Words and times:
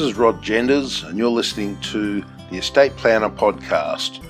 This 0.00 0.12
is 0.12 0.16
Rod 0.16 0.40
Genders, 0.40 1.02
and 1.02 1.18
you're 1.18 1.28
listening 1.28 1.78
to 1.92 2.24
the 2.50 2.56
Estate 2.56 2.96
Planner 2.96 3.28
Podcast, 3.28 4.24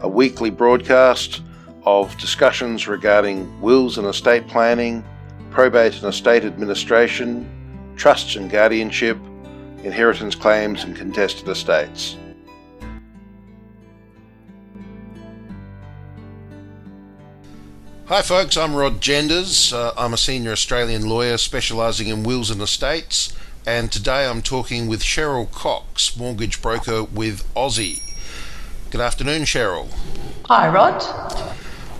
a 0.00 0.08
weekly 0.08 0.48
broadcast 0.48 1.42
of 1.84 2.16
discussions 2.16 2.88
regarding 2.88 3.60
wills 3.60 3.98
and 3.98 4.06
estate 4.06 4.48
planning, 4.48 5.04
probate 5.50 5.96
and 5.96 6.04
estate 6.04 6.46
administration, 6.46 7.46
trusts 7.94 8.36
and 8.36 8.50
guardianship, 8.50 9.18
inheritance 9.82 10.34
claims, 10.34 10.82
and 10.82 10.96
contested 10.96 11.46
estates. 11.46 12.16
Hi, 18.06 18.22
folks, 18.22 18.56
I'm 18.56 18.74
Rod 18.74 19.02
Genders. 19.02 19.74
Uh, 19.74 19.92
I'm 19.94 20.14
a 20.14 20.16
senior 20.16 20.52
Australian 20.52 21.06
lawyer 21.06 21.36
specialising 21.36 22.08
in 22.08 22.22
wills 22.22 22.50
and 22.50 22.62
estates, 22.62 23.36
and 23.66 23.92
today 23.92 24.26
I'm 24.26 24.42
talking 24.42 24.88
with 24.88 25.02
Cheryl 25.02 25.50
Cocks, 25.50 26.16
mortgage 26.16 26.60
broker 26.60 27.04
with 27.04 27.46
Aussie. 27.54 28.02
Good 28.90 29.00
afternoon, 29.00 29.42
Cheryl. 29.42 29.88
Hi, 30.46 30.68
Rod. 30.68 31.00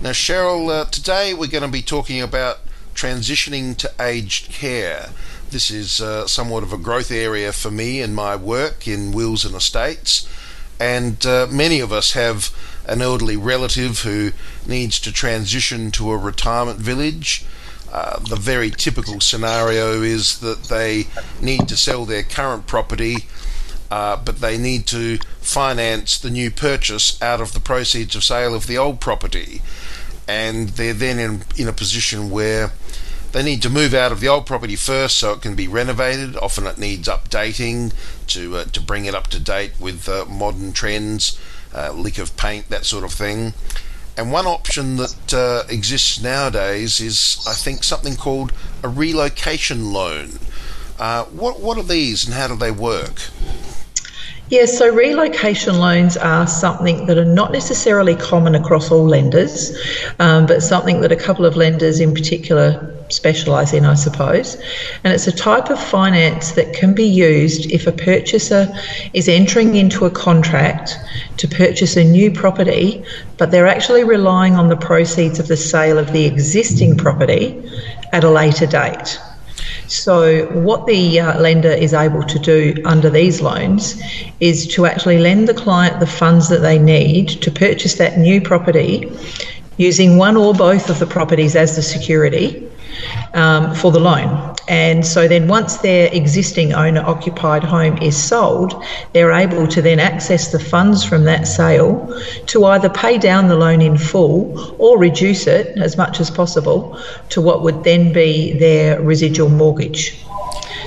Now, 0.01 0.11
Cheryl, 0.11 0.69
uh, 0.69 0.85
today 0.85 1.33
we're 1.33 1.47
going 1.47 1.63
to 1.63 1.69
be 1.69 1.81
talking 1.81 2.21
about 2.21 2.59
transitioning 2.93 3.77
to 3.77 3.91
aged 3.99 4.51
care. 4.51 5.09
This 5.51 5.71
is 5.71 6.01
uh, 6.01 6.27
somewhat 6.27 6.63
of 6.63 6.73
a 6.73 6.77
growth 6.77 7.11
area 7.11 7.53
for 7.53 7.71
me 7.71 8.01
in 8.01 8.13
my 8.13 8.35
work 8.35 8.87
in 8.87 9.13
wills 9.13 9.45
and 9.45 9.55
estates, 9.55 10.27
and 10.79 11.25
uh, 11.25 11.47
many 11.49 11.79
of 11.79 11.93
us 11.93 12.11
have 12.11 12.49
an 12.85 13.01
elderly 13.01 13.37
relative 13.37 13.99
who 13.99 14.31
needs 14.67 14.99
to 14.99 15.13
transition 15.13 15.91
to 15.91 16.11
a 16.11 16.17
retirement 16.17 16.79
village. 16.79 17.45
Uh, 17.93 18.17
the 18.27 18.35
very 18.35 18.71
typical 18.71 19.21
scenario 19.21 20.01
is 20.01 20.39
that 20.39 20.63
they 20.63 21.05
need 21.39 21.67
to 21.67 21.77
sell 21.77 22.05
their 22.05 22.23
current 22.23 22.65
property, 22.65 23.17
uh, 23.91 24.17
but 24.17 24.39
they 24.39 24.57
need 24.57 24.87
to 24.87 25.19
finance 25.39 26.17
the 26.17 26.31
new 26.31 26.49
purchase 26.49 27.21
out 27.21 27.39
of 27.39 27.53
the 27.53 27.59
proceeds 27.59 28.15
of 28.15 28.23
sale 28.23 28.55
of 28.55 28.65
the 28.65 28.75
old 28.75 28.99
property. 28.99 29.61
And 30.27 30.69
they're 30.69 30.95
then 30.95 31.19
in, 31.19 31.43
in 31.55 31.67
a 31.67 31.73
position 31.73 32.31
where 32.31 32.71
they 33.31 33.43
need 33.43 33.61
to 33.61 33.69
move 33.69 33.93
out 33.93 34.11
of 34.11 34.21
the 34.21 34.27
old 34.27 34.47
property 34.47 34.75
first 34.75 35.17
so 35.17 35.33
it 35.33 35.43
can 35.43 35.53
be 35.53 35.67
renovated. 35.67 36.35
Often 36.37 36.65
it 36.65 36.79
needs 36.79 37.07
updating 37.07 37.93
to, 38.27 38.57
uh, 38.57 38.63
to 38.65 38.81
bring 38.81 39.05
it 39.05 39.13
up 39.13 39.27
to 39.27 39.39
date 39.39 39.73
with 39.79 40.09
uh, 40.09 40.25
modern 40.25 40.73
trends 40.73 41.39
uh, 41.75 41.91
lick 41.91 42.17
of 42.17 42.35
paint, 42.37 42.69
that 42.69 42.85
sort 42.85 43.03
of 43.03 43.13
thing. 43.13 43.53
And 44.15 44.31
one 44.31 44.45
option 44.45 44.97
that 44.97 45.33
uh, 45.33 45.63
exists 45.69 46.21
nowadays 46.21 46.99
is, 46.99 47.43
I 47.47 47.53
think, 47.53 47.83
something 47.83 48.15
called 48.15 48.53
a 48.83 48.87
relocation 48.87 49.91
loan. 49.91 50.39
Uh, 50.99 51.25
what 51.25 51.59
what 51.59 51.77
are 51.77 51.83
these, 51.83 52.25
and 52.25 52.35
how 52.35 52.47
do 52.47 52.55
they 52.55 52.71
work? 52.71 53.29
Yes, 54.49 54.77
so 54.77 54.93
relocation 54.93 55.79
loans 55.79 56.15
are 56.15 56.45
something 56.45 57.07
that 57.07 57.17
are 57.17 57.25
not 57.25 57.51
necessarily 57.51 58.15
common 58.15 58.53
across 58.53 58.91
all 58.91 59.03
lenders, 59.03 59.75
um, 60.19 60.45
but 60.45 60.61
something 60.61 61.01
that 61.01 61.11
a 61.11 61.15
couple 61.15 61.45
of 61.45 61.55
lenders 61.55 61.99
in 61.99 62.13
particular 62.13 62.92
specialise 63.13 63.73
in, 63.73 63.85
I 63.85 63.93
suppose. 63.93 64.55
And 65.03 65.13
it's 65.13 65.27
a 65.27 65.31
type 65.31 65.69
of 65.69 65.81
finance 65.81 66.51
that 66.53 66.73
can 66.73 66.93
be 66.93 67.05
used 67.05 67.71
if 67.71 67.87
a 67.87 67.91
purchaser 67.91 68.73
is 69.13 69.29
entering 69.29 69.75
into 69.75 70.05
a 70.05 70.11
contract 70.11 70.97
to 71.37 71.47
purchase 71.47 71.95
a 71.95 72.03
new 72.03 72.31
property, 72.31 73.03
but 73.37 73.51
they're 73.51 73.67
actually 73.67 74.03
relying 74.03 74.55
on 74.55 74.67
the 74.67 74.77
proceeds 74.77 75.39
of 75.39 75.47
the 75.47 75.57
sale 75.57 75.97
of 75.97 76.11
the 76.11 76.25
existing 76.25 76.97
property 76.97 77.61
at 78.11 78.23
a 78.23 78.29
later 78.29 78.65
date. 78.65 79.19
So, 79.87 80.45
what 80.47 80.87
the 80.87 81.19
uh, 81.19 81.39
lender 81.39 81.71
is 81.71 81.93
able 81.93 82.23
to 82.23 82.39
do 82.39 82.75
under 82.85 83.09
these 83.09 83.41
loans 83.41 84.01
is 84.39 84.65
to 84.75 84.85
actually 84.85 85.19
lend 85.19 85.47
the 85.47 85.53
client 85.53 85.99
the 85.99 86.07
funds 86.07 86.49
that 86.49 86.61
they 86.61 86.79
need 86.79 87.27
to 87.41 87.51
purchase 87.51 87.95
that 87.95 88.17
new 88.17 88.41
property 88.41 89.11
using 89.77 90.17
one 90.17 90.37
or 90.37 90.53
both 90.53 90.89
of 90.89 90.99
the 90.99 91.05
properties 91.05 91.55
as 91.55 91.75
the 91.75 91.81
security 91.81 92.69
um, 93.33 93.73
for 93.75 93.91
the 93.91 93.99
loan. 93.99 94.55
And 94.67 95.05
so 95.05 95.27
then 95.27 95.47
once 95.47 95.77
their 95.77 96.09
existing 96.13 96.73
owner 96.73 97.01
occupied 97.01 97.63
home 97.63 97.97
is 97.97 98.21
sold, 98.21 98.81
they're 99.13 99.31
able 99.31 99.67
to 99.67 99.81
then 99.81 99.99
access 99.99 100.51
the 100.51 100.59
funds 100.59 101.03
from 101.03 101.25
that 101.25 101.47
sale 101.47 102.21
to 102.47 102.65
either 102.65 102.89
pay 102.89 103.17
down 103.17 103.47
the 103.47 103.55
loan 103.55 103.81
in 103.81 103.97
full 103.97 104.75
or 104.79 104.97
reduce 104.97 105.47
it 105.47 105.77
as 105.77 105.97
much 105.97 106.19
as 106.19 106.31
possible 106.31 106.99
to 107.29 107.41
what 107.41 107.61
would 107.63 107.83
then 107.83 108.13
be 108.13 108.57
their 108.57 109.01
residual 109.01 109.49
mortgage. 109.49 110.23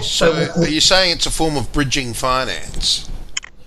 So, 0.01 0.47
so 0.47 0.63
are 0.63 0.69
you 0.69 0.81
saying 0.81 1.13
it's 1.13 1.27
a 1.27 1.31
form 1.31 1.57
of 1.57 1.73
bridging 1.73 2.15
finance? 2.15 3.11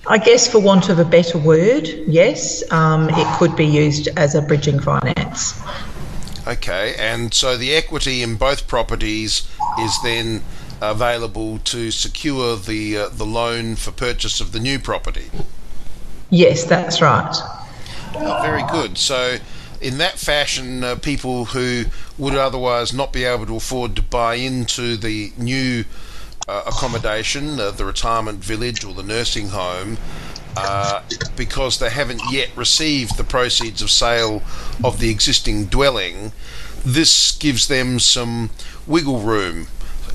I 0.07 0.17
guess, 0.17 0.47
for 0.47 0.59
want 0.59 0.89
of 0.89 0.99
a 0.99 1.05
better 1.05 1.37
word, 1.37 1.87
yes, 2.07 2.63
um, 2.71 3.09
it 3.09 3.37
could 3.37 3.55
be 3.55 3.65
used 3.65 4.07
as 4.17 4.33
a 4.33 4.41
bridging 4.41 4.79
finance. 4.79 5.61
Okay, 6.47 6.95
and 6.97 7.33
so 7.33 7.57
the 7.57 7.73
equity 7.75 8.23
in 8.23 8.35
both 8.35 8.67
properties 8.67 9.47
is 9.79 10.01
then 10.03 10.41
available 10.81 11.59
to 11.59 11.91
secure 11.91 12.55
the 12.55 12.97
uh, 12.97 13.09
the 13.09 13.25
loan 13.25 13.75
for 13.75 13.91
purchase 13.91 14.39
of 14.39 14.51
the 14.51 14.59
new 14.59 14.79
property. 14.79 15.29
Yes, 16.29 16.63
that's 16.63 17.01
right. 17.01 17.35
Oh, 18.15 18.39
very 18.41 18.63
good. 18.71 18.97
So, 18.97 19.37
in 19.81 19.97
that 19.97 20.17
fashion, 20.17 20.83
uh, 20.83 20.95
people 20.95 21.45
who 21.45 21.85
would 22.17 22.35
otherwise 22.35 22.93
not 22.93 23.13
be 23.13 23.23
able 23.25 23.45
to 23.47 23.57
afford 23.57 23.95
to 23.97 24.01
buy 24.01 24.35
into 24.35 24.95
the 24.97 25.31
new 25.37 25.85
uh, 26.49 26.63
accommodation, 26.65 27.59
uh, 27.59 27.69
the 27.69 27.85
retirement 27.85 28.43
village 28.43 28.83
or 28.83 28.93
the 28.95 29.03
nursing 29.03 29.49
home, 29.49 29.97
uh, 30.57 31.01
because 31.35 31.77
they 31.77 31.89
haven't 31.91 32.21
yet 32.31 32.49
received 32.55 33.17
the 33.17 33.23
proceeds 33.23 33.83
of 33.83 33.91
sale 33.91 34.41
of 34.83 34.99
the 34.99 35.09
existing 35.11 35.65
dwelling, 35.65 36.31
this 36.83 37.33
gives 37.33 37.67
them 37.67 37.99
some 37.99 38.49
wiggle 38.87 39.19
room 39.19 39.67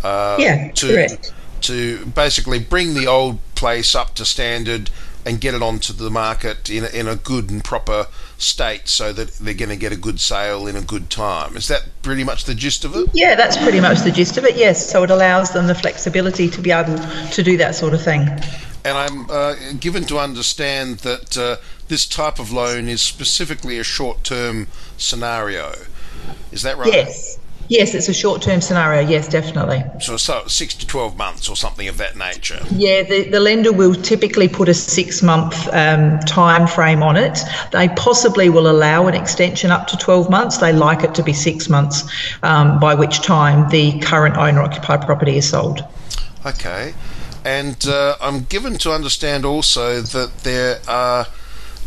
uh, 0.02 0.36
yeah, 0.40 0.72
to 0.72 0.88
correct. 0.88 1.32
to 1.60 2.04
basically 2.06 2.58
bring 2.58 2.94
the 2.94 3.06
old 3.06 3.38
place 3.54 3.94
up 3.94 4.14
to 4.14 4.24
standard 4.24 4.90
and 5.26 5.40
get 5.40 5.54
it 5.54 5.62
onto 5.62 5.92
the 5.92 6.10
market 6.10 6.68
in 6.68 6.84
a, 6.84 6.88
in 6.88 7.08
a 7.08 7.16
good 7.16 7.50
and 7.50 7.64
proper 7.64 8.06
state 8.36 8.88
so 8.88 9.12
that 9.12 9.30
they're 9.34 9.54
going 9.54 9.70
to 9.70 9.76
get 9.76 9.92
a 9.92 9.96
good 9.96 10.20
sale 10.20 10.66
in 10.66 10.76
a 10.76 10.82
good 10.82 11.08
time. 11.10 11.56
Is 11.56 11.68
that 11.68 11.84
pretty 12.02 12.24
much 12.24 12.44
the 12.44 12.54
gist 12.54 12.84
of 12.84 12.94
it? 12.94 13.08
Yeah, 13.12 13.34
that's 13.34 13.56
pretty 13.56 13.80
much 13.80 14.00
the 14.00 14.10
gist 14.10 14.36
of 14.36 14.44
it, 14.44 14.56
yes. 14.56 14.90
So 14.90 15.02
it 15.02 15.10
allows 15.10 15.52
them 15.52 15.66
the 15.66 15.74
flexibility 15.74 16.48
to 16.50 16.60
be 16.60 16.70
able 16.70 16.98
to 17.32 17.42
do 17.42 17.56
that 17.56 17.74
sort 17.74 17.94
of 17.94 18.02
thing. 18.02 18.28
And 18.84 18.98
I'm 18.98 19.30
uh, 19.30 19.54
given 19.80 20.04
to 20.04 20.18
understand 20.18 20.98
that 20.98 21.38
uh, 21.38 21.56
this 21.88 22.06
type 22.06 22.38
of 22.38 22.52
loan 22.52 22.88
is 22.88 23.00
specifically 23.00 23.78
a 23.78 23.84
short 23.84 24.24
term 24.24 24.66
scenario. 24.98 25.72
Is 26.52 26.62
that 26.62 26.76
right? 26.76 26.92
Yes. 26.92 27.38
Yes, 27.68 27.94
it's 27.94 28.08
a 28.08 28.14
short-term 28.14 28.60
scenario. 28.60 29.08
Yes, 29.08 29.26
definitely. 29.26 29.82
So, 29.98 30.16
so 30.18 30.46
six 30.46 30.74
to 30.74 30.86
twelve 30.86 31.16
months 31.16 31.48
or 31.48 31.56
something 31.56 31.88
of 31.88 31.96
that 31.96 32.14
nature. 32.14 32.60
Yeah, 32.70 33.02
the, 33.02 33.28
the 33.30 33.40
lender 33.40 33.72
will 33.72 33.94
typically 33.94 34.48
put 34.48 34.68
a 34.68 34.74
six-month 34.74 35.68
um, 35.72 36.18
time 36.20 36.66
frame 36.66 37.02
on 37.02 37.16
it. 37.16 37.38
They 37.72 37.88
possibly 37.88 38.50
will 38.50 38.70
allow 38.70 39.06
an 39.06 39.14
extension 39.14 39.70
up 39.70 39.86
to 39.88 39.96
twelve 39.96 40.28
months. 40.28 40.58
They 40.58 40.72
like 40.72 41.04
it 41.04 41.14
to 41.14 41.22
be 41.22 41.32
six 41.32 41.70
months, 41.70 42.04
um, 42.42 42.78
by 42.78 42.94
which 42.94 43.22
time 43.22 43.68
the 43.70 43.98
current 44.00 44.36
owner-occupied 44.36 45.02
property 45.02 45.38
is 45.38 45.48
sold. 45.48 45.82
Okay, 46.44 46.92
and 47.44 47.86
uh, 47.86 48.16
I'm 48.20 48.44
given 48.44 48.76
to 48.78 48.92
understand 48.92 49.46
also 49.46 50.02
that 50.02 50.40
there 50.40 50.80
are 50.86 51.26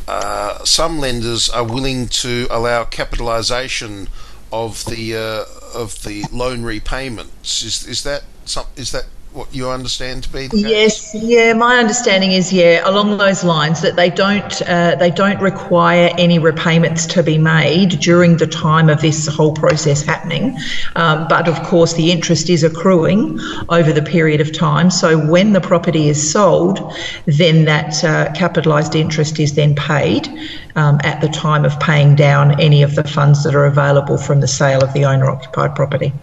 uh, 0.07 0.63
some 0.63 0.97
lenders 0.97 1.50
are 1.50 1.63
willing 1.63 2.07
to 2.07 2.47
allow 2.50 2.83
capitalisation 2.85 4.07
of 4.51 4.85
the 4.85 5.15
uh, 5.15 5.45
of 5.74 6.04
the 6.04 6.24
loan 6.31 6.64
repayments. 6.64 7.64
Is 7.64 7.88
is 7.88 8.04
that 8.04 8.24
some, 8.46 8.66
is 8.75 8.92
that 8.92 9.06
what 9.33 9.53
you 9.53 9.69
understand 9.69 10.24
to 10.24 10.31
be? 10.31 10.50
Yes, 10.53 11.13
yeah. 11.13 11.53
My 11.53 11.77
understanding 11.77 12.31
is 12.31 12.51
yeah, 12.51 12.81
along 12.89 13.18
those 13.18 13.44
lines 13.44 13.81
that 13.81 13.95
they 13.95 14.09
don't 14.09 14.62
uh, 14.63 14.95
they 14.95 15.12
don't 15.12 15.39
require 15.41 16.09
any 16.18 16.39
repayments 16.39 17.06
to 17.07 17.24
be 17.24 17.38
made 17.38 18.00
during 18.00 18.38
the 18.38 18.47
time 18.47 18.89
of 18.89 19.01
this 19.01 19.27
whole 19.27 19.53
process 19.53 20.01
happening. 20.01 20.57
Um, 20.95 21.27
but 21.27 21.47
of 21.47 21.62
course, 21.63 21.94
the 21.94 22.12
interest 22.12 22.50
is 22.50 22.63
accruing 22.63 23.39
over 23.69 23.94
the 23.94 24.01
period 24.01 24.41
of 24.41 24.51
time. 24.53 24.89
So 24.89 25.18
when 25.18 25.53
the 25.53 25.62
property 25.62 26.09
is 26.09 26.31
sold, 26.31 26.80
then 27.25 27.65
that 27.65 28.03
uh, 28.03 28.33
capitalised 28.33 28.95
interest 28.95 29.39
is 29.39 29.53
then 29.56 29.75
paid 29.75 30.27
um, 30.75 31.00
at 31.03 31.21
the 31.21 31.30
time 31.30 31.65
of 31.65 31.80
paying 31.80 32.15
down 32.15 32.59
any 32.59 32.81
of 32.81 32.95
the 32.95 33.03
funds 33.03 33.44
that 33.44 33.53
are 33.53 33.65
available 33.65 34.18
from 34.18 34.41
the 34.41 34.47
sale 34.47 34.83
of 34.83 34.94
the 34.94 35.06
owner 35.06 35.30
occupied 35.30 35.75
property. 35.75 36.13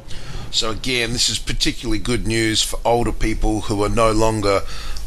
So, 0.54 0.70
again, 0.70 1.12
this 1.12 1.28
is 1.28 1.40
particularly 1.40 1.98
good 1.98 2.28
news 2.28 2.62
for 2.62 2.78
older 2.84 3.10
people 3.10 3.62
who 3.62 3.82
are 3.82 3.88
no 3.88 4.12
longer 4.12 4.60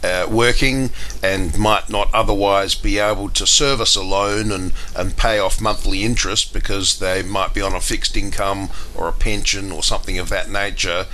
uh, 0.03 0.27
working 0.29 0.89
and 1.23 1.57
might 1.57 1.89
not 1.89 2.13
otherwise 2.13 2.75
be 2.75 2.99
able 2.99 3.29
to 3.29 3.47
service 3.47 3.95
a 3.95 4.01
loan 4.01 4.51
and, 4.51 4.73
and 4.93 5.15
pay 5.15 5.39
off 5.39 5.61
monthly 5.61 6.03
interest 6.03 6.51
because 6.51 6.99
they 6.99 7.23
might 7.23 7.53
be 7.53 7.61
on 7.61 7.73
a 7.73 7.79
fixed 7.79 8.17
income 8.17 8.69
or 8.93 9.07
a 9.07 9.13
pension 9.13 9.71
or 9.71 9.81
something 9.83 10.19
of 10.19 10.27
that 10.27 10.49
nature. 10.49 11.05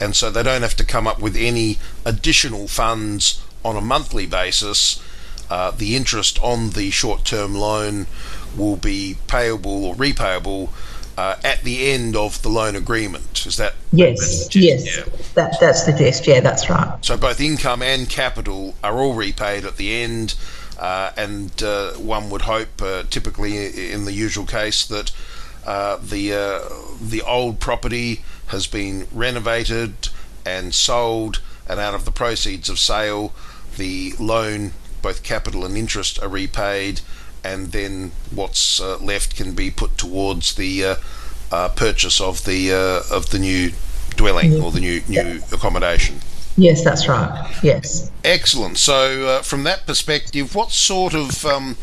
And 0.00 0.16
so 0.16 0.32
they 0.32 0.42
don't 0.42 0.62
have 0.62 0.76
to 0.76 0.84
come 0.84 1.06
up 1.06 1.20
with 1.20 1.36
any 1.36 1.78
additional 2.04 2.66
funds 2.66 3.40
on 3.64 3.76
a 3.76 3.80
monthly 3.80 4.26
basis, 4.26 5.00
uh, 5.48 5.70
the 5.70 5.94
interest 5.94 6.40
on 6.42 6.70
the 6.70 6.90
short-term 6.90 7.54
loan 7.54 8.08
will 8.56 8.76
be 8.76 9.16
payable 9.28 9.84
or 9.84 9.94
repayable 9.94 10.70
uh, 11.16 11.36
at 11.42 11.62
the 11.62 11.90
end 11.90 12.14
of 12.14 12.42
the 12.42 12.48
loan 12.48 12.76
agreement. 12.76 13.46
Is 13.46 13.56
that 13.56 13.74
yes? 13.92 14.54
Yes, 14.54 14.84
yeah. 14.84 15.04
that, 15.34 15.56
that's 15.60 15.84
the 15.84 15.92
gist. 15.92 16.26
Yeah, 16.26 16.40
that's 16.40 16.68
right. 16.68 17.04
So 17.04 17.16
both 17.16 17.40
income 17.40 17.82
and 17.82 18.08
capital 18.08 18.74
are 18.84 18.98
all 18.98 19.14
repaid 19.14 19.64
at 19.64 19.76
the 19.76 19.94
end, 19.94 20.34
uh, 20.78 21.12
and 21.16 21.62
uh, 21.62 21.92
one 21.92 22.30
would 22.30 22.42
hope, 22.42 22.82
uh, 22.82 23.04
typically 23.08 23.92
in 23.92 24.04
the 24.04 24.12
usual 24.12 24.46
case, 24.46 24.86
that 24.86 25.12
uh, 25.66 25.96
the 25.96 26.32
uh, 26.32 26.60
the 27.00 27.22
old 27.22 27.60
property 27.60 28.22
has 28.48 28.66
been 28.66 29.06
renovated 29.12 30.08
and 30.44 30.74
sold, 30.74 31.40
and 31.68 31.80
out 31.80 31.94
of 31.94 32.04
the 32.04 32.12
proceeds 32.12 32.68
of 32.68 32.78
sale, 32.78 33.32
the 33.76 34.12
loan, 34.18 34.72
both 35.02 35.22
capital 35.22 35.64
and 35.64 35.76
interest, 35.76 36.22
are 36.22 36.28
repaid, 36.28 37.00
and 37.52 37.72
then 37.72 38.12
what's 38.34 38.80
uh, 38.80 38.98
left 38.98 39.36
can 39.36 39.52
be 39.54 39.70
put 39.70 39.96
towards 39.96 40.54
the 40.54 40.84
uh, 40.84 40.94
uh, 41.52 41.68
purchase 41.70 42.20
of 42.20 42.44
the 42.44 42.72
uh, 42.72 43.16
of 43.16 43.30
the 43.30 43.38
new 43.38 43.72
dwelling 44.16 44.60
or 44.62 44.70
the 44.72 44.80
new 44.80 45.00
new 45.08 45.40
accommodation. 45.52 46.20
Yes, 46.56 46.82
that's 46.82 47.06
right. 47.06 47.30
Yes. 47.62 48.10
Excellent. 48.24 48.78
So, 48.78 49.26
uh, 49.26 49.42
from 49.42 49.64
that 49.64 49.86
perspective, 49.86 50.54
what 50.54 50.72
sort 50.72 51.14
of 51.14 51.44
um, 51.44 51.76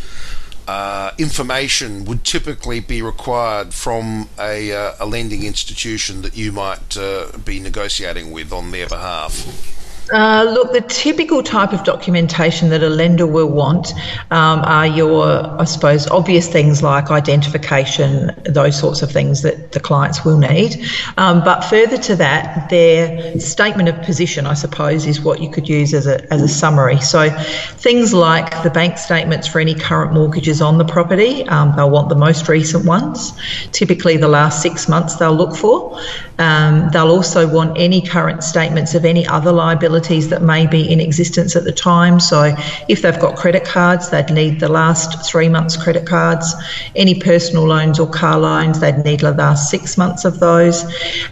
uh, 0.68 1.12
information 1.20 2.06
would 2.06 2.24
typically 2.24 2.80
be 2.80 3.02
required 3.02 3.72
from 3.72 4.30
a, 4.40 4.74
uh, 4.74 4.96
a 5.00 5.06
lending 5.06 5.44
institution 5.44 6.24
that 6.24 6.36
you 6.36 6.52
might 6.52 6.98
uh, 6.98 7.38
be 7.46 7.60
negotiating 7.60 8.32
with 8.32 8.52
on 8.52 8.72
their 8.72 8.88
behalf? 8.88 9.83
Uh, 10.12 10.44
look, 10.54 10.74
the 10.74 10.82
typical 10.82 11.42
type 11.42 11.72
of 11.72 11.84
documentation 11.86 12.70
that 12.70 12.84
a 12.84 12.90
lender 12.90 13.26
will 13.26 13.48
want 13.48 13.94
um, 14.32 14.60
are 14.66 14.86
your, 14.86 15.26
I 15.60 15.64
suppose, 15.64 16.08
obvious 16.08 16.48
things 16.48 16.84
like 16.84 17.10
identification, 17.10 18.32
those 18.44 18.78
sorts 18.78 19.02
of 19.02 19.12
things 19.12 19.44
that 19.44 19.72
the 19.72 19.80
clients 19.80 20.26
will 20.26 20.38
need. 20.38 20.86
Um, 21.18 21.42
but 21.44 21.62
further 21.62 21.98
to 21.98 22.16
that, 22.18 22.70
their 22.70 23.40
statement 23.40 23.88
of 23.88 24.02
position, 24.04 24.46
I 24.46 24.56
suppose, 24.56 25.06
is 25.06 25.22
what 25.22 25.42
you 25.42 25.50
could 25.50 25.70
use 25.70 25.94
as 25.94 26.06
a, 26.06 26.22
as 26.34 26.42
a 26.42 26.50
summary. 26.50 27.00
So 27.00 27.30
things 27.78 28.14
like 28.14 28.62
the 28.64 28.70
bank 28.70 28.98
statements 28.98 29.48
for 29.48 29.60
any 29.60 29.74
current 29.74 30.12
mortgages 30.12 30.62
on 30.62 30.78
the 30.78 30.86
property, 30.86 31.44
um, 31.48 31.74
they'll 31.78 31.90
want 31.90 32.10
the 32.10 32.16
most 32.16 32.50
recent 32.50 32.86
ones, 32.86 33.32
typically 33.72 34.18
the 34.18 34.28
last 34.28 34.62
six 34.62 34.90
months 34.90 35.16
they'll 35.16 35.34
look 35.34 35.56
for. 35.56 35.98
Um, 36.40 36.90
they'll 36.92 37.12
also 37.12 37.48
want 37.48 37.78
any 37.78 38.02
current 38.02 38.44
statements 38.44 38.96
of 38.96 39.06
any 39.06 39.26
other 39.28 39.52
that 40.00 40.42
may 40.42 40.68
be 40.68 40.92
in 40.92 41.00
existence 41.00 41.56
at 41.56 41.64
the 41.64 41.72
time. 41.72 42.20
So, 42.20 42.56
if 42.88 43.02
they've 43.02 43.20
got 43.20 43.36
credit 43.36 43.66
cards, 43.66 44.10
they'd 44.10 44.30
need 44.30 44.60
the 44.60 44.70
last 44.70 45.30
three 45.30 45.50
months' 45.50 45.78
credit 45.78 46.06
cards. 46.06 46.54
Any 46.96 47.20
personal 47.20 47.66
loans 47.66 48.00
or 48.00 48.10
car 48.10 48.40
loans, 48.40 48.80
they'd 48.80 49.04
need 49.04 49.22
the 49.22 49.32
last 49.32 49.70
six 49.70 49.98
months 49.98 50.26
of 50.26 50.40
those. 50.40 50.84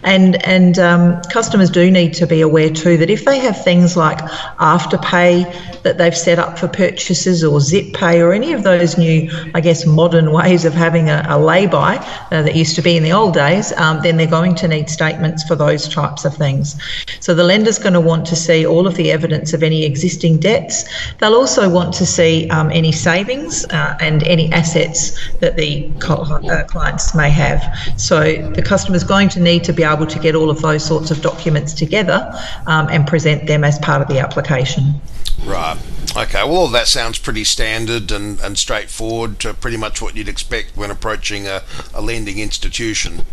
And 0.02 0.42
and 0.46 0.78
um, 0.78 1.20
customers 1.32 1.70
do 1.70 1.90
need 1.90 2.14
to 2.14 2.26
be 2.26 2.40
aware 2.40 2.70
too 2.70 2.96
that 2.98 3.10
if 3.10 3.24
they 3.24 3.38
have 3.38 3.62
things 3.62 3.96
like 3.96 4.18
afterpay 4.58 5.82
that 5.82 5.98
they've 5.98 6.16
set 6.16 6.38
up 6.38 6.58
for 6.58 6.68
purchases 6.68 7.42
or 7.42 7.60
zip 7.60 7.92
pay 7.92 8.20
or 8.20 8.32
any 8.32 8.52
of 8.52 8.62
those 8.62 8.96
new, 8.96 9.30
I 9.54 9.60
guess, 9.60 9.84
modern 9.84 10.32
ways 10.32 10.64
of 10.64 10.74
having 10.74 11.08
a, 11.08 11.24
a 11.28 11.38
lay-by 11.38 11.96
uh, 11.96 12.42
that 12.42 12.54
used 12.54 12.76
to 12.76 12.82
be 12.82 12.96
in 12.96 13.02
the 13.02 13.12
old 13.12 13.34
days, 13.34 13.72
um, 13.72 14.00
then 14.02 14.16
they're 14.16 14.26
going 14.26 14.54
to 14.56 14.68
need 14.68 14.88
statements 14.88 15.42
for 15.42 15.56
those 15.56 15.88
types 15.88 16.24
of 16.24 16.36
things. 16.36 16.76
So 17.20 17.34
the 17.34 17.44
lender's 17.44 17.78
going 17.78 17.94
to 17.94 18.00
want 18.00 18.26
to 18.26 18.36
see 18.36 18.51
all 18.66 18.86
of 18.86 18.94
the 18.96 19.10
evidence 19.10 19.52
of 19.52 19.62
any 19.62 19.84
existing 19.84 20.38
debts. 20.38 20.84
They'll 21.18 21.34
also 21.34 21.68
want 21.68 21.94
to 21.94 22.06
see 22.06 22.48
um, 22.50 22.70
any 22.70 22.92
savings 22.92 23.64
uh, 23.66 23.96
and 24.00 24.22
any 24.24 24.52
assets 24.52 25.18
that 25.40 25.56
the 25.56 25.90
uh, 26.08 26.64
clients 26.64 27.14
may 27.14 27.30
have. 27.30 27.62
So 27.96 28.18
the 28.50 28.62
customer's 28.62 29.04
going 29.04 29.28
to 29.30 29.40
need 29.40 29.64
to 29.64 29.72
be 29.72 29.82
able 29.82 30.06
to 30.06 30.18
get 30.18 30.34
all 30.34 30.50
of 30.50 30.60
those 30.60 30.84
sorts 30.84 31.10
of 31.10 31.22
documents 31.22 31.72
together 31.72 32.30
um, 32.66 32.88
and 32.90 33.06
present 33.06 33.46
them 33.46 33.64
as 33.64 33.78
part 33.78 34.02
of 34.02 34.08
the 34.08 34.18
application. 34.18 35.00
Right. 35.44 35.78
Okay. 36.16 36.44
Well, 36.44 36.56
all 36.56 36.68
that 36.68 36.88
sounds 36.88 37.18
pretty 37.18 37.44
standard 37.44 38.12
and, 38.12 38.38
and 38.40 38.58
straightforward 38.58 39.38
to 39.40 39.54
pretty 39.54 39.76
much 39.76 40.02
what 40.02 40.16
you'd 40.16 40.28
expect 40.28 40.76
when 40.76 40.90
approaching 40.90 41.46
a, 41.46 41.62
a 41.94 42.02
lending 42.02 42.38
institution. 42.38 43.24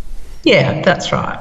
Yeah, 0.44 0.82
that's 0.82 1.12
right. 1.12 1.40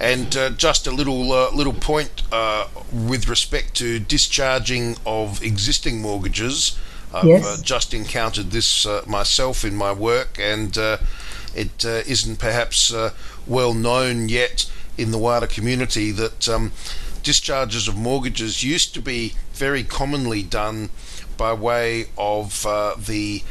And 0.00 0.36
uh, 0.36 0.50
just 0.50 0.86
a 0.86 0.90
little 0.90 1.32
uh, 1.32 1.50
little 1.52 1.72
point 1.72 2.22
uh, 2.32 2.68
with 2.92 3.28
respect 3.28 3.74
to 3.76 3.98
discharging 3.98 4.96
of 5.06 5.42
existing 5.42 6.00
mortgages. 6.00 6.78
I've 7.12 7.26
yes. 7.26 7.46
Uh, 7.46 7.62
just 7.62 7.94
encountered 7.94 8.50
this 8.50 8.86
uh, 8.86 9.02
myself 9.06 9.64
in 9.64 9.76
my 9.76 9.92
work, 9.92 10.36
and 10.38 10.76
uh, 10.76 10.98
it 11.54 11.84
not 12.26 12.38
perhaps 12.38 12.92
well 13.46 13.72
known 13.72 14.28
yet 14.28 14.70
in 14.98 15.12
the 15.12 15.18
wider 15.18 15.46
community 15.46 16.10
that 16.10 16.48
um, 16.48 16.72
discharges 17.22 17.86
of 17.86 17.96
mortgages 17.96 18.64
used 18.64 18.94
to 18.94 19.00
be 19.00 19.34
very 19.52 19.84
commonly 19.84 20.42
done 20.42 20.90
by 21.36 21.52
way 21.52 22.06
of 22.18 22.62
the 23.06 23.42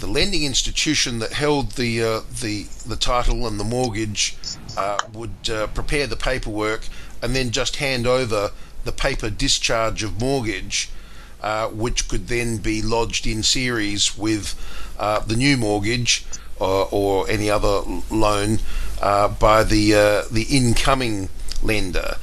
the 0.00 0.06
lending 0.06 0.44
institution 0.44 1.18
that 1.20 1.32
held 1.32 1.72
the 1.72 2.02
uh, 2.02 2.20
the 2.40 2.66
the 2.86 2.96
title 2.96 3.46
and 3.46 3.58
the 3.58 3.64
mortgage 3.64 4.36
uh, 4.76 4.98
would 5.12 5.50
uh, 5.50 5.66
prepare 5.68 6.06
the 6.06 6.16
paperwork 6.16 6.88
and 7.22 7.34
then 7.34 7.50
just 7.50 7.76
hand 7.76 8.06
over 8.06 8.50
the 8.84 8.92
paper 8.92 9.30
discharge 9.30 10.02
of 10.02 10.20
mortgage, 10.20 10.90
uh, 11.42 11.68
which 11.68 12.08
could 12.08 12.28
then 12.28 12.58
be 12.58 12.82
lodged 12.82 13.26
in 13.26 13.42
series 13.42 14.16
with 14.16 14.54
uh, 14.98 15.20
the 15.20 15.36
new 15.36 15.56
mortgage 15.56 16.24
or, 16.60 16.88
or 16.90 17.28
any 17.30 17.50
other 17.50 17.82
loan 18.10 18.58
uh, 19.00 19.28
by 19.28 19.64
the 19.64 19.92
the 20.30 20.46
incoming 20.50 21.28
lender. 21.62 22.16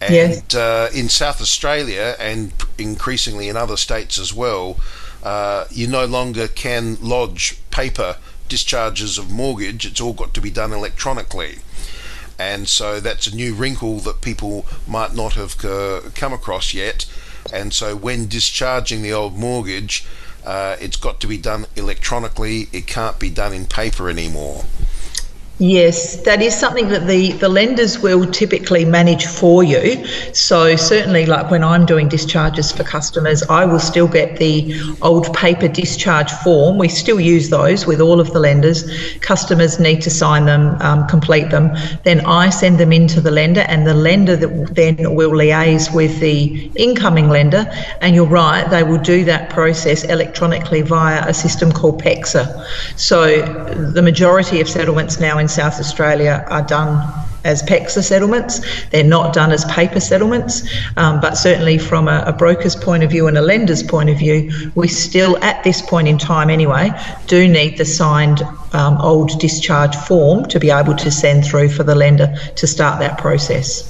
And 0.00 0.52
yes. 0.52 0.92
in 0.94 1.08
South 1.08 1.40
Australia 1.40 2.16
and 2.18 2.52
increasingly 2.76 3.48
in 3.48 3.56
other 3.56 3.76
states 3.76 4.18
as 4.18 4.34
well, 4.34 4.76
uh, 5.22 5.66
you 5.70 5.86
no 5.86 6.04
longer 6.04 6.48
can 6.48 6.96
lodge 7.00 7.58
paper 7.70 8.16
discharges 8.48 9.18
of 9.18 9.30
mortgage. 9.30 9.86
It's 9.86 10.00
all 10.00 10.12
got 10.12 10.34
to 10.34 10.40
be 10.40 10.50
done 10.50 10.72
electronically. 10.72 11.58
And 12.38 12.68
so 12.68 13.00
that's 13.00 13.26
a 13.26 13.34
new 13.34 13.54
wrinkle 13.54 13.98
that 14.00 14.20
people 14.20 14.66
might 14.86 15.14
not 15.14 15.34
have 15.34 15.64
uh, 15.64 16.00
come 16.14 16.32
across 16.32 16.74
yet. 16.74 17.06
And 17.52 17.72
so 17.72 17.96
when 17.96 18.28
discharging 18.28 19.02
the 19.02 19.12
old 19.12 19.36
mortgage, 19.36 20.04
uh, 20.44 20.76
it's 20.80 20.96
got 20.96 21.20
to 21.20 21.26
be 21.26 21.38
done 21.38 21.66
electronically. 21.76 22.68
It 22.72 22.86
can't 22.86 23.18
be 23.18 23.30
done 23.30 23.52
in 23.52 23.66
paper 23.66 24.08
anymore. 24.08 24.64
Yes, 25.62 26.16
that 26.22 26.42
is 26.42 26.58
something 26.58 26.88
that 26.88 27.06
the, 27.06 27.34
the 27.34 27.48
lenders 27.48 28.00
will 28.00 28.26
typically 28.26 28.84
manage 28.84 29.26
for 29.26 29.62
you. 29.62 30.04
So, 30.34 30.74
certainly, 30.74 31.24
like 31.24 31.52
when 31.52 31.62
I'm 31.62 31.86
doing 31.86 32.08
discharges 32.08 32.72
for 32.72 32.82
customers, 32.82 33.44
I 33.44 33.64
will 33.64 33.78
still 33.78 34.08
get 34.08 34.38
the 34.38 34.74
old 35.02 35.32
paper 35.34 35.68
discharge 35.68 36.32
form. 36.32 36.78
We 36.78 36.88
still 36.88 37.20
use 37.20 37.48
those 37.48 37.86
with 37.86 38.00
all 38.00 38.18
of 38.18 38.32
the 38.32 38.40
lenders. 38.40 38.90
Customers 39.20 39.78
need 39.78 40.02
to 40.02 40.10
sign 40.10 40.46
them, 40.46 40.82
um, 40.82 41.06
complete 41.06 41.50
them. 41.50 41.70
Then 42.02 42.26
I 42.26 42.50
send 42.50 42.80
them 42.80 42.92
into 42.92 43.20
the 43.20 43.30
lender, 43.30 43.64
and 43.68 43.86
the 43.86 43.94
lender 43.94 44.34
that 44.34 44.74
then 44.74 45.14
will 45.14 45.30
liaise 45.30 45.94
with 45.94 46.18
the 46.18 46.72
incoming 46.74 47.28
lender. 47.28 47.70
And 48.00 48.16
you're 48.16 48.26
right, 48.26 48.68
they 48.68 48.82
will 48.82 48.98
do 48.98 49.24
that 49.26 49.50
process 49.50 50.02
electronically 50.02 50.82
via 50.82 51.22
a 51.24 51.32
system 51.32 51.70
called 51.70 52.02
PEXA. 52.02 52.66
So, 52.98 53.42
the 53.92 54.02
majority 54.02 54.60
of 54.60 54.68
settlements 54.68 55.20
now 55.20 55.38
in 55.38 55.51
South 55.52 55.78
Australia 55.78 56.44
are 56.48 56.62
done 56.62 57.12
as 57.44 57.62
PEXA 57.62 58.04
settlements. 58.04 58.60
They're 58.90 59.04
not 59.04 59.32
done 59.32 59.52
as 59.52 59.64
paper 59.66 60.00
settlements, 60.00 60.62
um, 60.96 61.20
but 61.20 61.36
certainly 61.36 61.78
from 61.78 62.08
a, 62.08 62.22
a, 62.26 62.32
broker's 62.32 62.76
point 62.76 63.02
of 63.02 63.10
view 63.10 63.26
and 63.26 63.36
a 63.36 63.42
lender's 63.42 63.82
point 63.82 64.10
of 64.10 64.18
view, 64.18 64.70
we 64.74 64.88
still, 64.88 65.36
at 65.42 65.62
this 65.64 65.82
point 65.82 66.08
in 66.08 66.18
time 66.18 66.50
anyway, 66.50 66.90
do 67.26 67.48
need 67.48 67.78
the 67.78 67.84
signed 67.84 68.42
um, 68.72 68.96
old 69.00 69.38
discharge 69.40 69.94
form 69.94 70.46
to 70.46 70.58
be 70.58 70.70
able 70.70 70.94
to 70.96 71.10
send 71.10 71.44
through 71.44 71.68
for 71.68 71.82
the 71.82 71.94
lender 71.94 72.34
to 72.56 72.66
start 72.66 72.98
that 73.00 73.18
process. 73.18 73.82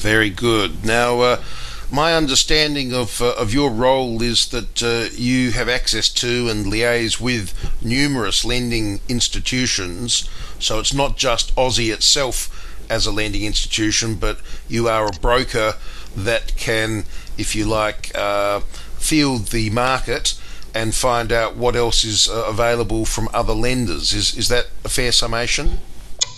Very 0.00 0.30
good. 0.30 0.84
Now, 0.84 1.20
uh, 1.20 1.42
my 1.90 2.14
understanding 2.14 2.92
of 2.92 3.22
uh, 3.22 3.34
of 3.38 3.54
your 3.54 3.70
role 3.70 4.22
is 4.22 4.48
that 4.48 4.82
uh, 4.82 5.08
you 5.16 5.52
have 5.52 5.68
access 5.68 6.08
to 6.10 6.48
and 6.48 6.66
liaise 6.66 7.20
with 7.20 7.54
numerous 7.82 8.44
lending 8.44 9.00
institutions. 9.08 10.28
So 10.58 10.80
it's 10.80 10.94
not 10.94 11.16
just 11.16 11.54
Aussie 11.54 11.92
itself 11.92 12.50
as 12.90 13.06
a 13.06 13.12
lending 13.12 13.44
institution, 13.44 14.16
but 14.16 14.38
you 14.68 14.88
are 14.88 15.06
a 15.06 15.20
broker 15.20 15.74
that 16.16 16.56
can, 16.56 17.04
if 17.36 17.54
you 17.54 17.64
like, 17.64 18.10
uh, 18.14 18.60
field 18.98 19.48
the 19.48 19.70
market 19.70 20.34
and 20.74 20.94
find 20.94 21.32
out 21.32 21.56
what 21.56 21.74
else 21.76 22.04
is 22.04 22.28
uh, 22.28 22.44
available 22.46 23.04
from 23.04 23.28
other 23.32 23.54
lenders. 23.54 24.12
Is 24.12 24.36
is 24.36 24.48
that 24.48 24.66
a 24.84 24.88
fair 24.88 25.12
summation? 25.12 25.78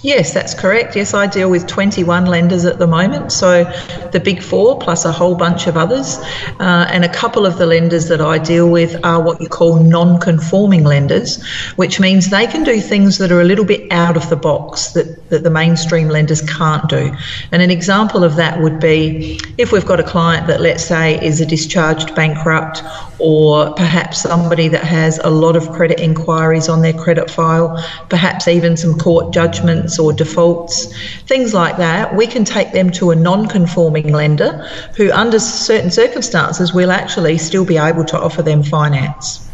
Yes, 0.03 0.33
that's 0.33 0.55
correct. 0.55 0.97
Yes, 0.97 1.13
I 1.13 1.27
deal 1.27 1.51
with 1.51 1.67
21 1.67 2.25
lenders 2.25 2.65
at 2.65 2.79
the 2.79 2.87
moment. 2.87 3.33
So 3.33 3.65
the 4.13 4.21
big 4.21 4.43
four 4.43 4.79
plus 4.79 5.05
a 5.05 5.13
whole 5.13 5.35
bunch 5.35 5.67
of 5.67 5.77
others. 5.77 6.17
Uh, 6.59 6.87
and 6.89 7.05
a 7.05 7.09
couple 7.09 7.45
of 7.45 7.59
the 7.59 7.67
lenders 7.67 8.09
that 8.09 8.21
I 8.23 8.39
deal 8.39 8.71
with 8.71 9.05
are 9.05 9.23
what 9.23 9.43
you 9.43 9.49
call 9.49 9.79
non 9.79 10.19
conforming 10.19 10.85
lenders, 10.85 11.45
which 11.77 12.01
means 12.01 12.31
they 12.31 12.47
can 12.47 12.65
do 12.65 12.81
things 12.81 13.19
that 13.19 13.31
are 13.31 13.43
a 13.43 13.45
little 13.45 13.67
bit 13.67 13.93
out 13.93 14.17
of 14.17 14.31
the 14.31 14.37
box 14.37 14.93
that, 14.93 15.20
that 15.31 15.43
the 15.43 15.51
mainstream 15.51 16.09
lenders 16.09 16.43
can't 16.43 16.89
do. 16.89 17.13
And 17.53 17.63
an 17.63 17.71
example 17.71 18.23
of 18.23 18.37
that 18.37 18.61
would 18.61 18.79
be 18.79 19.41
if 19.59 19.73
we've 19.73 19.87
got 19.87 20.01
a 20.01 20.05
client 20.05 20.47
that, 20.49 20.61
let's 20.61 20.85
say, 20.85 21.25
is 21.25 21.41
a 21.41 21.47
discharged 21.47 22.15
bankrupt 22.15 22.83
or 23.19 23.73
perhaps 23.75 24.23
somebody 24.23 24.69
that 24.69 24.85
has 24.85 25.19
a 25.25 25.31
lot 25.31 25.57
of 25.57 25.71
credit 25.73 26.01
inquiries 26.01 26.69
on 26.69 26.83
their 26.83 26.93
credit 26.93 27.31
file, 27.31 27.83
perhaps 28.09 28.49
even 28.49 28.77
some 28.77 28.99
court 28.99 29.33
judgments 29.33 29.99
or 29.99 30.13
defaults, 30.13 30.87
things 31.27 31.55
like 31.55 31.77
that, 31.77 32.15
we 32.15 32.27
can 32.27 32.45
take 32.45 32.73
them 32.73 32.91
to 32.91 33.11
a 33.11 33.17
non 33.17 33.47
conforming 33.47 34.13
lender 34.13 34.67
who, 34.97 35.11
under 35.13 35.39
certain 35.39 35.91
circumstances, 35.91 36.73
will 36.73 36.91
actually 36.91 37.39
still 37.39 37.65
be 37.65 37.77
able 37.77 38.05
to 38.05 38.19
offer 38.19 38.43
them 38.43 38.63
finance. 38.63 39.47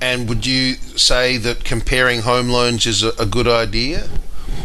And 0.00 0.28
would 0.28 0.46
you 0.46 0.74
say 0.74 1.36
that 1.38 1.64
comparing 1.64 2.22
home 2.22 2.48
loans 2.48 2.86
is 2.86 3.02
a, 3.02 3.10
a 3.18 3.26
good 3.26 3.46
idea? 3.46 4.08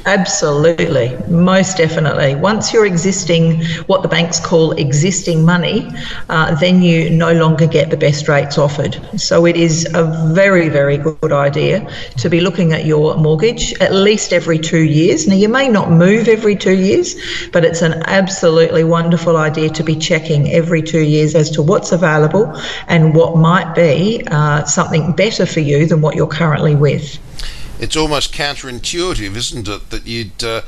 Absolutely, 0.05 1.17
most 1.27 1.77
definitely. 1.77 2.35
Once 2.35 2.71
you're 2.71 2.85
existing, 2.85 3.63
what 3.87 4.03
the 4.03 4.07
banks 4.07 4.39
call 4.39 4.71
existing 4.73 5.43
money, 5.43 5.87
uh, 6.29 6.53
then 6.55 6.81
you 6.81 7.09
no 7.09 7.33
longer 7.33 7.65
get 7.65 7.89
the 7.89 7.97
best 7.97 8.27
rates 8.27 8.57
offered. 8.57 8.99
So 9.19 9.45
it 9.45 9.55
is 9.55 9.87
a 9.93 10.03
very, 10.33 10.69
very 10.69 10.97
good 10.97 11.31
idea 11.31 11.89
to 12.17 12.29
be 12.29 12.39
looking 12.39 12.73
at 12.73 12.85
your 12.85 13.17
mortgage 13.17 13.73
at 13.81 13.93
least 13.93 14.31
every 14.31 14.59
two 14.59 14.83
years. 14.83 15.27
Now, 15.27 15.35
you 15.35 15.49
may 15.49 15.69
not 15.69 15.89
move 15.89 16.27
every 16.27 16.55
two 16.55 16.75
years, 16.75 17.15
but 17.51 17.65
it's 17.65 17.81
an 17.81 18.03
absolutely 18.05 18.83
wonderful 18.83 19.37
idea 19.37 19.69
to 19.69 19.83
be 19.83 19.95
checking 19.95 20.51
every 20.51 20.81
two 20.83 21.01
years 21.01 21.33
as 21.33 21.49
to 21.51 21.63
what's 21.63 21.91
available 21.91 22.53
and 22.87 23.15
what 23.15 23.37
might 23.37 23.73
be 23.73 24.23
uh, 24.27 24.63
something 24.65 25.13
better 25.13 25.45
for 25.45 25.61
you 25.61 25.87
than 25.87 26.01
what 26.01 26.15
you're 26.15 26.27
currently 26.27 26.75
with 26.75 27.19
it's 27.79 27.95
almost 27.95 28.33
counterintuitive, 28.33 29.35
isn't 29.35 29.67
it, 29.67 29.89
that 29.89 30.05
you'd 30.05 30.43
uh, 30.43 30.61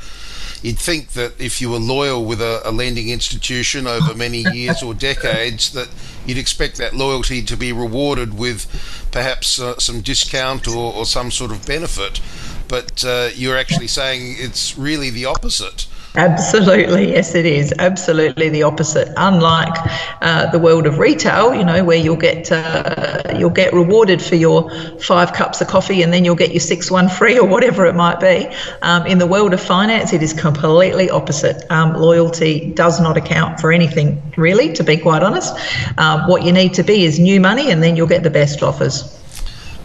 you'd 0.62 0.78
think 0.78 1.10
that 1.10 1.40
if 1.40 1.60
you 1.60 1.70
were 1.70 1.78
loyal 1.78 2.24
with 2.24 2.40
a, 2.40 2.60
a, 2.64 2.72
lending 2.72 3.10
institution 3.10 3.86
over 3.86 4.14
many 4.14 4.42
years 4.52 4.82
or 4.82 4.92
decades, 4.92 5.72
that 5.72 5.88
you'd 6.26 6.38
expect 6.38 6.76
that 6.78 6.94
loyalty 6.94 7.42
to 7.42 7.56
be 7.56 7.72
rewarded 7.72 8.36
with 8.36 8.66
perhaps 9.12 9.60
uh, 9.60 9.78
some 9.78 10.00
discount 10.00 10.66
or, 10.66 10.92
or, 10.92 11.06
some 11.06 11.30
sort 11.30 11.50
of 11.50 11.64
benefit. 11.64 12.20
But 12.66 13.04
uh, 13.04 13.30
you're 13.34 13.56
actually 13.56 13.86
saying 13.86 14.36
it's 14.38 14.76
really 14.76 15.10
the 15.10 15.26
opposite. 15.26 15.86
Absolutely, 16.18 17.12
yes, 17.12 17.36
it 17.36 17.46
is. 17.46 17.72
Absolutely 17.78 18.48
the 18.48 18.64
opposite. 18.64 19.08
Unlike 19.16 19.76
uh, 20.20 20.50
the 20.50 20.58
world 20.58 20.84
of 20.84 20.98
retail, 20.98 21.54
you 21.54 21.64
know, 21.64 21.84
where 21.84 21.96
you'll 21.96 22.16
get 22.16 22.50
uh, 22.50 23.36
you'll 23.38 23.50
get 23.50 23.72
rewarded 23.72 24.20
for 24.20 24.34
your 24.34 24.68
five 24.98 25.32
cups 25.32 25.60
of 25.60 25.68
coffee 25.68 26.02
and 26.02 26.12
then 26.12 26.24
you'll 26.24 26.34
get 26.34 26.50
your 26.50 26.58
six 26.58 26.90
one 26.90 27.08
free 27.08 27.38
or 27.38 27.46
whatever 27.46 27.86
it 27.86 27.94
might 27.94 28.18
be. 28.18 28.48
Um, 28.82 29.06
in 29.06 29.18
the 29.18 29.28
world 29.28 29.54
of 29.54 29.60
finance, 29.60 30.12
it 30.12 30.20
is 30.20 30.32
completely 30.32 31.08
opposite. 31.08 31.64
Um, 31.70 31.94
loyalty 31.94 32.72
does 32.72 33.00
not 33.00 33.16
account 33.16 33.60
for 33.60 33.70
anything 33.70 34.20
really, 34.36 34.72
to 34.72 34.82
be 34.82 34.96
quite 34.96 35.22
honest. 35.22 35.54
Um, 35.98 36.28
what 36.28 36.42
you 36.42 36.52
need 36.52 36.74
to 36.74 36.82
be 36.82 37.04
is 37.04 37.20
new 37.20 37.38
money, 37.40 37.70
and 37.70 37.80
then 37.80 37.94
you'll 37.94 38.08
get 38.08 38.24
the 38.24 38.30
best 38.30 38.60
offers. 38.60 39.14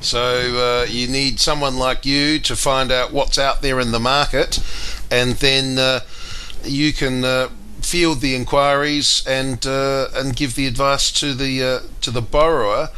So 0.01 0.19
uh, 0.19 0.85
you 0.89 1.07
need 1.07 1.39
someone 1.39 1.77
like 1.77 2.07
you 2.07 2.39
to 2.39 2.55
find 2.55 2.91
out 2.91 3.13
what's 3.13 3.37
out 3.37 3.61
there 3.61 3.79
in 3.79 3.91
the 3.91 3.99
market, 3.99 4.59
and 5.11 5.33
then 5.33 5.77
uh, 5.77 5.99
you 6.63 6.93
can 6.93 7.23
uh, 7.23 7.49
field 7.83 8.21
the 8.21 8.35
inquiries 8.35 9.23
and 9.27 9.65
uh, 9.65 10.07
and 10.15 10.35
give 10.35 10.55
the 10.55 10.65
advice 10.67 11.11
to 11.11 11.33
the 11.33 11.63
uh, 11.63 11.79
to 12.01 12.11
the 12.11 12.21
borrower, 12.21 12.89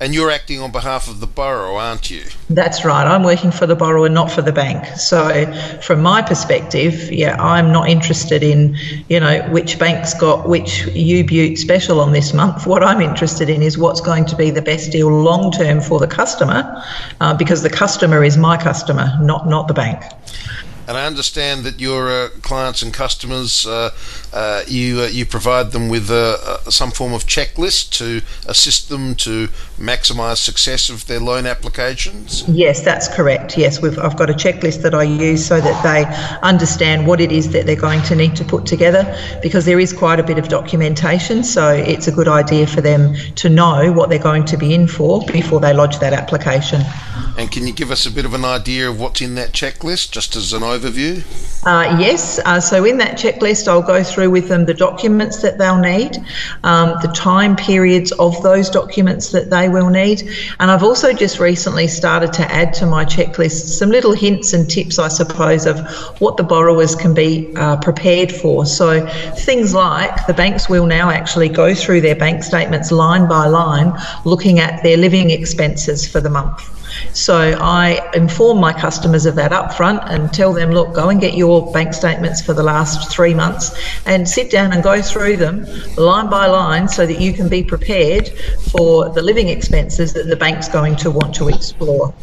and 0.00 0.14
you're 0.14 0.30
acting 0.30 0.60
on 0.60 0.70
behalf 0.70 1.08
of 1.08 1.20
the 1.20 1.26
borrower, 1.26 1.78
aren't 1.78 2.10
you? 2.10 2.22
That's 2.50 2.84
right. 2.84 3.06
I'm 3.06 3.22
working 3.22 3.50
for 3.50 3.66
the 3.66 3.74
borrower, 3.74 4.08
not 4.08 4.30
for 4.30 4.42
the 4.42 4.52
bank. 4.52 4.86
So, 4.96 5.52
from 5.80 6.02
my 6.02 6.22
perspective, 6.22 7.10
yeah, 7.10 7.36
I'm 7.40 7.72
not 7.72 7.88
interested 7.88 8.42
in 8.42 8.76
you 9.08 9.20
know 9.20 9.42
which 9.50 9.78
bank's 9.78 10.14
got 10.14 10.48
which 10.48 10.86
U 10.86 11.24
Butte 11.24 11.58
special 11.58 12.00
on 12.00 12.12
this 12.12 12.32
month. 12.32 12.66
What 12.66 12.82
I'm 12.82 13.00
interested 13.00 13.48
in 13.48 13.62
is 13.62 13.78
what's 13.78 14.00
going 14.00 14.26
to 14.26 14.36
be 14.36 14.50
the 14.50 14.62
best 14.62 14.92
deal 14.92 15.08
long 15.08 15.50
term 15.50 15.80
for 15.80 15.98
the 15.98 16.08
customer, 16.08 16.82
uh, 17.20 17.34
because 17.34 17.62
the 17.62 17.70
customer 17.70 18.22
is 18.22 18.36
my 18.36 18.56
customer, 18.56 19.18
not 19.20 19.48
not 19.48 19.68
the 19.68 19.74
bank. 19.74 20.02
And 20.86 20.98
I 20.98 21.06
understand 21.06 21.64
that 21.64 21.80
your 21.80 22.10
uh, 22.10 22.28
clients 22.42 22.82
and 22.82 22.92
customers, 22.92 23.66
uh, 23.66 23.90
uh, 24.32 24.62
you 24.66 25.00
uh, 25.00 25.06
you 25.06 25.24
provide 25.24 25.72
them 25.72 25.88
with 25.88 26.08
some 26.68 26.90
form 26.90 27.14
of 27.14 27.24
checklist 27.24 27.90
to 27.98 28.20
assist 28.46 28.88
them 28.90 29.14
to 29.14 29.48
maximise 29.78 30.36
success 30.36 30.90
of 30.90 31.06
their 31.06 31.20
loan 31.20 31.46
applications. 31.46 32.44
Yes, 32.48 32.82
that's 32.82 33.08
correct. 33.08 33.56
Yes, 33.56 33.82
I've 33.82 34.16
got 34.16 34.28
a 34.28 34.34
checklist 34.34 34.82
that 34.82 34.94
I 34.94 35.04
use 35.04 35.44
so 35.46 35.60
that 35.60 35.82
they 35.82 36.04
understand 36.42 37.06
what 37.06 37.20
it 37.20 37.32
is 37.32 37.52
that 37.52 37.64
they're 37.64 37.76
going 37.76 38.02
to 38.02 38.14
need 38.14 38.36
to 38.36 38.44
put 38.44 38.66
together, 38.66 39.04
because 39.42 39.64
there 39.64 39.80
is 39.80 39.92
quite 39.92 40.20
a 40.20 40.22
bit 40.22 40.38
of 40.38 40.48
documentation. 40.48 41.44
So 41.44 41.70
it's 41.70 42.08
a 42.08 42.12
good 42.12 42.28
idea 42.28 42.66
for 42.66 42.82
them 42.82 43.14
to 43.36 43.48
know 43.48 43.90
what 43.92 44.10
they're 44.10 44.18
going 44.18 44.44
to 44.46 44.56
be 44.56 44.74
in 44.74 44.86
for 44.86 45.24
before 45.26 45.60
they 45.60 45.72
lodge 45.72 45.98
that 46.00 46.12
application. 46.12 46.82
And 47.36 47.50
can 47.50 47.66
you 47.66 47.72
give 47.72 47.90
us 47.90 48.06
a 48.06 48.12
bit 48.12 48.24
of 48.24 48.34
an 48.34 48.44
idea 48.44 48.88
of 48.88 49.00
what's 49.00 49.20
in 49.20 49.34
that 49.34 49.52
checklist, 49.52 50.12
just 50.12 50.36
as 50.36 50.52
an 50.52 50.62
overview? 50.78 51.22
Uh, 51.66 51.96
yes. 51.98 52.38
Uh, 52.44 52.60
so 52.60 52.84
in 52.84 52.98
that 52.98 53.16
checklist, 53.16 53.68
I'll 53.68 53.80
go 53.80 54.02
through 54.02 54.30
with 54.30 54.48
them 54.48 54.66
the 54.66 54.74
documents 54.74 55.40
that 55.40 55.56
they'll 55.56 55.80
need, 55.80 56.18
um, 56.62 56.94
the 57.00 57.10
time 57.14 57.56
periods 57.56 58.12
of 58.12 58.42
those 58.42 58.68
documents 58.68 59.32
that 59.32 59.48
they 59.48 59.70
will 59.70 59.88
need, 59.88 60.28
and 60.60 60.70
I've 60.70 60.82
also 60.82 61.14
just 61.14 61.38
recently 61.38 61.86
started 61.86 62.34
to 62.34 62.42
add 62.52 62.74
to 62.74 62.86
my 62.86 63.06
checklist 63.06 63.78
some 63.78 63.88
little 63.88 64.12
hints 64.12 64.52
and 64.52 64.68
tips, 64.68 64.98
I 64.98 65.08
suppose, 65.08 65.64
of 65.64 65.78
what 66.20 66.36
the 66.36 66.42
borrowers 66.42 66.94
can 66.94 67.14
be 67.14 67.54
uh, 67.56 67.78
prepared 67.78 68.30
for. 68.30 68.66
So 68.66 69.06
things 69.36 69.72
like 69.74 70.26
the 70.26 70.34
banks 70.34 70.68
will 70.68 70.86
now 70.86 71.08
actually 71.08 71.48
go 71.48 71.74
through 71.74 72.02
their 72.02 72.16
bank 72.16 72.42
statements 72.42 72.92
line 72.92 73.26
by 73.26 73.46
line, 73.46 73.94
looking 74.26 74.58
at 74.58 74.82
their 74.82 74.98
living 74.98 75.30
expenses 75.30 76.06
for 76.06 76.20
the 76.20 76.30
month. 76.30 76.83
So 77.12 77.56
I 77.60 78.10
inform 78.14 78.58
my 78.58 78.72
customers 78.72 79.26
of 79.26 79.34
that 79.36 79.52
upfront 79.52 80.08
and 80.10 80.32
tell 80.32 80.52
them, 80.52 80.70
look, 80.70 80.94
go 80.94 81.10
and 81.10 81.20
get 81.20 81.34
your 81.34 81.70
bank 81.72 81.94
statements 81.94 82.40
for 82.40 82.54
the 82.54 82.62
last 82.62 83.10
three 83.10 83.34
months 83.34 83.70
and 84.06 84.28
sit 84.28 84.50
down 84.50 84.72
and 84.72 84.82
go 84.82 85.00
through 85.00 85.36
them 85.36 85.66
line 85.96 86.28
by 86.28 86.46
line 86.46 86.88
so 86.88 87.06
that 87.06 87.20
you 87.20 87.32
can 87.32 87.48
be 87.48 87.62
prepared 87.62 88.28
for 88.70 89.08
the 89.10 89.22
living 89.22 89.48
expenses 89.48 90.12
that 90.14 90.26
the 90.26 90.36
bank's 90.36 90.68
going 90.68 90.96
to 90.96 91.10
want 91.10 91.34
to 91.34 91.48
explore. 91.48 92.14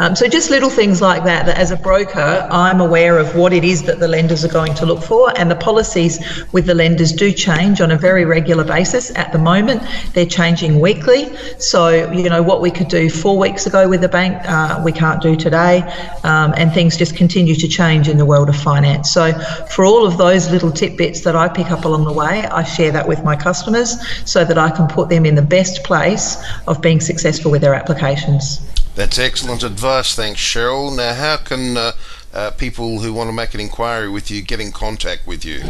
Um, 0.00 0.14
so 0.14 0.28
just 0.28 0.48
little 0.50 0.70
things 0.70 1.02
like 1.02 1.24
that, 1.24 1.46
that 1.46 1.58
as 1.58 1.72
a 1.72 1.76
broker, 1.76 2.46
I'm 2.52 2.80
aware 2.80 3.18
of 3.18 3.34
what 3.34 3.52
it 3.52 3.64
is 3.64 3.82
that 3.84 3.98
the 3.98 4.06
lenders 4.06 4.44
are 4.44 4.52
going 4.52 4.74
to 4.74 4.86
look 4.86 5.02
for 5.02 5.36
and 5.36 5.50
the 5.50 5.56
policies 5.56 6.20
with 6.52 6.66
the 6.66 6.74
lenders 6.74 7.12
do 7.12 7.32
change 7.32 7.80
on 7.80 7.90
a 7.90 7.96
very 7.96 8.24
regular 8.24 8.62
basis. 8.62 9.10
At 9.16 9.32
the 9.32 9.38
moment, 9.38 9.82
they're 10.12 10.24
changing 10.24 10.78
weekly. 10.78 11.36
So, 11.58 12.12
you 12.12 12.28
know, 12.28 12.42
what 12.42 12.60
we 12.60 12.70
could 12.70 12.86
do 12.86 13.10
four 13.10 13.36
weeks 13.36 13.66
ago 13.66 13.88
with 13.88 14.00
the 14.00 14.08
bank, 14.08 14.40
uh, 14.48 14.80
we 14.84 14.92
can't 14.92 15.20
do 15.20 15.34
today. 15.34 15.82
Um, 16.22 16.54
and 16.56 16.72
things 16.72 16.96
just 16.96 17.16
continue 17.16 17.56
to 17.56 17.66
change 17.66 18.08
in 18.08 18.18
the 18.18 18.26
world 18.26 18.48
of 18.48 18.56
finance. 18.56 19.10
So 19.10 19.32
for 19.72 19.84
all 19.84 20.06
of 20.06 20.16
those 20.16 20.48
little 20.48 20.70
tidbits 20.70 21.22
that 21.22 21.34
I 21.34 21.48
pick 21.48 21.72
up 21.72 21.84
along 21.84 22.04
the 22.04 22.12
way, 22.12 22.46
I 22.46 22.62
share 22.62 22.92
that 22.92 23.08
with 23.08 23.24
my 23.24 23.34
customers 23.34 23.96
so 24.24 24.44
that 24.44 24.58
I 24.58 24.70
can 24.70 24.86
put 24.86 25.08
them 25.08 25.26
in 25.26 25.34
the 25.34 25.42
best 25.42 25.82
place 25.82 26.36
of 26.68 26.80
being 26.80 27.00
successful 27.00 27.50
with 27.50 27.62
their 27.62 27.74
applications. 27.74 28.60
That's 28.98 29.16
excellent 29.16 29.62
advice. 29.62 30.16
Thanks, 30.16 30.40
Cheryl. 30.40 30.96
Now, 30.96 31.14
how 31.14 31.36
can 31.36 31.76
uh, 31.76 31.92
uh, 32.34 32.50
people 32.50 32.98
who 32.98 33.12
want 33.12 33.28
to 33.28 33.32
make 33.32 33.54
an 33.54 33.60
inquiry 33.60 34.08
with 34.08 34.28
you 34.28 34.42
get 34.42 34.58
in 34.58 34.72
contact 34.72 35.24
with 35.24 35.44
you? 35.44 35.62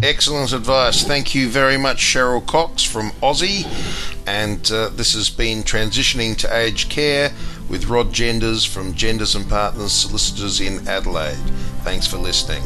Excellent 0.00 0.52
advice. 0.52 1.02
Thank 1.02 1.34
you 1.34 1.48
very 1.48 1.76
much, 1.76 1.98
Cheryl 1.98 2.46
Cocks 2.46 2.84
from 2.84 3.10
Aussie. 3.20 3.66
And 4.28 4.70
uh, 4.70 4.90
this 4.90 5.12
has 5.14 5.28
been 5.28 5.64
Transitioning 5.64 6.36
to 6.38 6.56
Aged 6.56 6.88
Care 6.88 7.32
with 7.68 7.86
Rod 7.86 8.12
Genders 8.12 8.64
from 8.64 8.94
Genders 8.94 9.34
and 9.34 9.48
Partners 9.48 9.90
Solicitors 9.90 10.60
in 10.60 10.86
Adelaide. 10.86 11.34
Thanks 11.82 12.06
for 12.06 12.16
listening. 12.16 12.62